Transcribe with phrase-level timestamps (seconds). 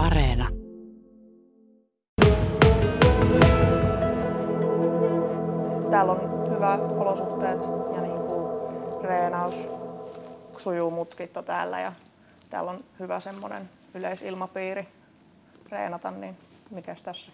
[0.00, 0.48] Areena.
[5.90, 7.60] Täällä on hyvä olosuhteet
[7.94, 8.50] ja niin kuin
[9.04, 9.68] reenaus
[10.56, 11.92] sujuu mutkitta täällä ja
[12.50, 14.88] täällä on hyvä semmoinen yleisilmapiiri
[15.70, 16.36] reenata, niin
[16.70, 17.32] mikäs tässä?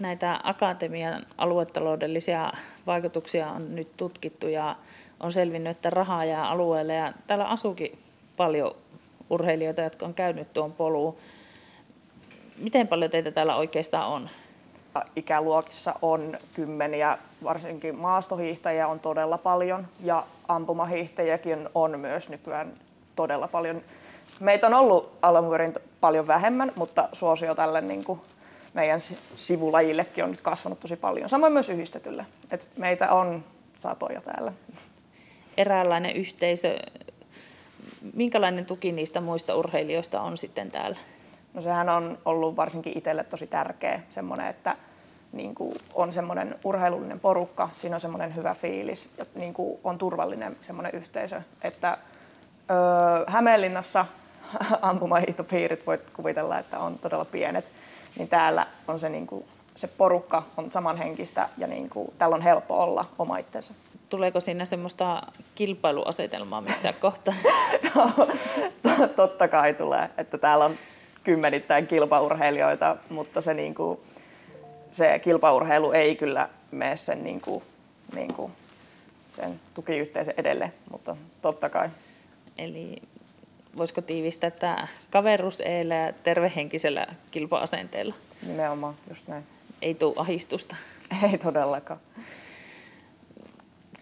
[0.00, 2.50] Näitä akatemian aluetaloudellisia
[2.86, 4.76] vaikutuksia on nyt tutkittu ja
[5.20, 7.98] on selvinnyt, että rahaa jää alueelle ja täällä asuukin
[8.36, 8.74] paljon
[9.30, 11.16] urheilijoita, jotka on käynyt tuon poluun.
[12.62, 14.30] Miten paljon teitä täällä oikeastaan on?
[15.16, 22.72] Ikäluokissa on kymmeniä, varsinkin maastohiihtäjiä on todella paljon ja ampumahiihtäjiäkin on myös nykyään
[23.16, 23.82] todella paljon.
[24.40, 28.20] Meitä on ollut alun perin paljon vähemmän, mutta suosio tälle niin kuin
[28.74, 29.00] meidän
[29.36, 31.28] sivulajillekin on nyt kasvanut tosi paljon.
[31.28, 32.26] Samoin myös yhdistetylle.
[32.50, 33.44] Et meitä on
[33.78, 34.52] satoja täällä.
[35.56, 36.76] Eräänlainen yhteisö.
[38.14, 40.96] Minkälainen tuki niistä muista urheilijoista on sitten täällä?
[41.54, 44.76] No sehän on ollut varsinkin itselle tosi tärkeä semmoinen, että
[45.32, 49.98] niin kuin on semmoinen urheilullinen porukka, siinä on semmoinen hyvä fiilis ja niin kuin on
[49.98, 51.98] turvallinen semmoinen yhteisö, että
[52.70, 54.06] öö, Hämeenlinnassa
[54.82, 57.72] ampumahiihtopiirit voit kuvitella, että on todella pienet,
[58.18, 62.42] niin täällä on se, niin kuin, se porukka on samanhenkistä ja niin kuin, täällä on
[62.42, 63.74] helppo olla oma itsensä.
[64.08, 65.22] Tuleeko siinä semmoista
[65.54, 67.34] kilpailuasetelmaa missä kohtaa?
[67.94, 70.74] no, totta kai tulee, että täällä on
[71.24, 73.98] kymmenittäin kilpaurheilijoita, mutta se, niin kuin,
[74.90, 77.64] se kilpaurheilu ei kyllä mene sen, niin kuin,
[78.14, 78.52] niin kuin,
[79.36, 81.88] sen tukiyhteisön edelle, mutta totta kai.
[82.58, 83.02] Eli
[83.76, 88.14] voisiko tiivistää, että kaverus ja tervehenkisellä kilpa-asenteella?
[88.46, 89.44] Nimenomaan, just näin.
[89.82, 90.76] Ei tule ahistusta.
[91.32, 92.00] Ei todellakaan.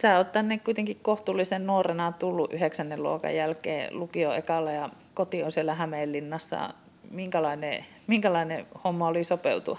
[0.02, 5.52] Sä oot tänne kuitenkin kohtuullisen nuorena tullut yhdeksännen luokan jälkeen lukio ekalla ja koti on
[5.52, 6.74] siellä Hämeenlinnassa.
[7.10, 9.78] Minkälainen, minkälainen homma oli sopeutua?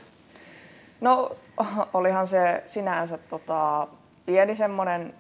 [1.02, 1.36] No
[1.94, 3.88] olihan se sinänsä tota,
[4.26, 5.14] pieni semmoinen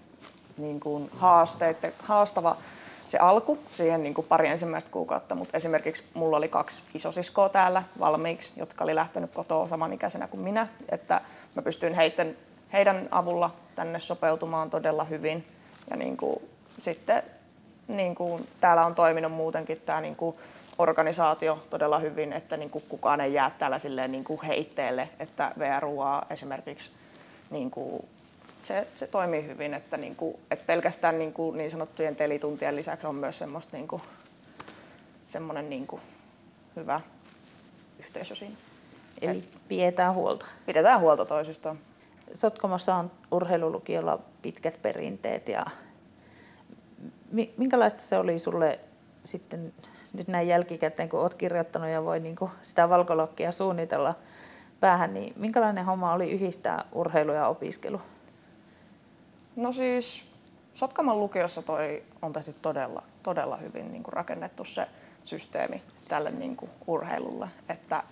[0.58, 2.58] niin kuin haasteite, haastava
[3.08, 7.84] se alku siihen niin kuin pari ensimmäistä kuukautta, mutta esimerkiksi mulla oli kaksi isosiskoa täällä
[8.00, 11.22] valmiiksi, jotka oli lähtenyt kotoa samanikäisenä kuin minä, että
[11.56, 12.36] mä pystyin heidän,
[12.74, 15.46] heidän avulla tänne sopeutumaan todella hyvin.
[15.90, 17.24] Ja niin kuin, sitten
[17.88, 20.36] niin kuin, täällä on toiminut muutenkin tämä niin kuin,
[20.78, 25.52] organisaatio todella hyvin, että niin kuin, kukaan ei jää täällä silleen, niin kuin heitteelle, että
[25.60, 26.92] VRUA esimerkiksi
[27.50, 28.06] niin kuin,
[28.64, 33.08] se, se toimii hyvin, että, niin kuin, että pelkästään niin, kuin niin sanottujen telituntien lisäksi
[33.08, 34.02] on myös semmoista niin kuin,
[35.28, 36.02] semmoinen niin kuin
[36.76, 37.02] hyvä
[38.00, 38.56] yhteisö siinä.
[39.22, 40.46] Eli pidetään huolta.
[40.66, 41.80] Pidetään huolta toisistaan.
[42.34, 45.66] Sotkamossa on urheilulukiolla pitkät perinteet ja
[47.58, 48.80] minkälaista se oli sulle
[49.24, 49.74] sitten
[50.14, 54.16] nyt näin jälkikäteen, kun olet kirjoittanut ja voi niin kuin sitä valkolokkia suunnitella
[54.80, 58.02] päähän, niin minkälainen homma oli yhdistää urheilu ja opiskelu?
[59.56, 60.32] No siis
[60.74, 64.88] Sotkaman lukiossa toi on tehty todella, todella hyvin niin kuin rakennettu se
[65.24, 67.48] systeemi tälle niin kuin urheilulle.
[67.70, 68.04] Että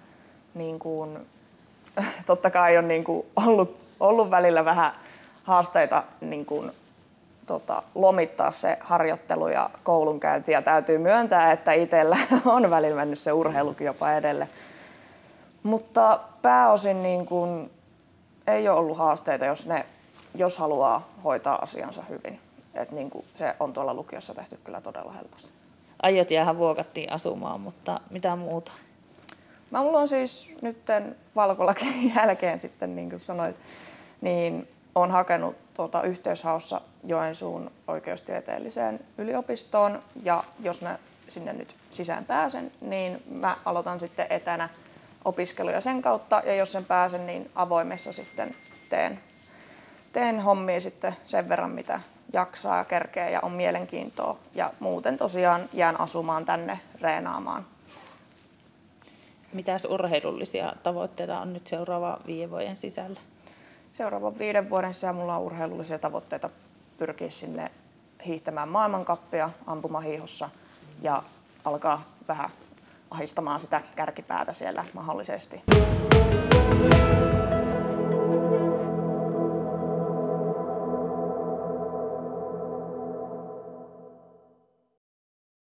[0.54, 1.28] niin kuin,
[2.26, 4.92] totta kai on niin kuin ollut, ollut välillä vähän
[5.44, 6.72] haasteita niin kuin,
[7.50, 10.52] tota, lomittaa se harjoittelu ja koulunkäynti.
[10.52, 14.50] Ja täytyy myöntää, että itsellä on välillä mennyt se urheilukin jopa edelle.
[15.64, 17.72] Mutta pääosin niin kuin,
[18.48, 19.86] ei ole ollut haasteita, jos ne
[20.36, 22.40] jos haluaa hoitaa asiansa hyvin.
[22.74, 25.50] Et niin kuin se on tuolla lukiossa tehty kyllä todella helposti.
[26.02, 28.72] Aiot jäähän vuokattiin asumaan, mutta mitä muuta?
[29.72, 30.78] Mä mulla on siis nyt
[31.36, 33.56] valkolakin jälkeen sitten, niin kuin sanoit,
[34.22, 34.68] niin
[35.02, 43.24] on hakenut tuota yhteyshaussa Joensuun oikeustieteelliseen yliopistoon ja jos mä sinne nyt sisään pääsen, niin
[43.32, 44.70] mä aloitan sitten etänä
[45.26, 48.56] opiskeluja sen kautta ja jos sen pääsen, niin avoimessa sitten
[48.90, 49.20] teen
[50.14, 52.00] teen hommia sitten sen verran, mitä
[52.34, 54.38] jaksaa ja kerkee ja on mielenkiintoa.
[54.56, 57.66] Ja muuten tosiaan jään asumaan tänne reenaamaan.
[59.54, 63.20] Mitäs urheilullisia tavoitteita on nyt seuraava viiden vuoden sisällä?
[64.00, 66.50] Seuraavan viiden vuoden sisällä mulla on urheilullisia tavoitteita
[66.98, 67.72] pyrkiä sinne
[68.26, 70.50] hiihtämään maailmankappia ampumahiihossa
[71.02, 71.24] ja
[71.66, 72.50] alkaa vähän
[73.12, 75.62] ahistamaan sitä kärkipäätä siellä mahdollisesti.